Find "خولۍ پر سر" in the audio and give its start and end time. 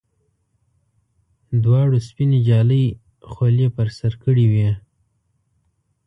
3.31-4.13